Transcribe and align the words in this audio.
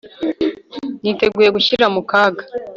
niteguye 1.01 1.49
gushyira 1.55 1.85
mu 1.93 2.01
kaga 2.09 2.43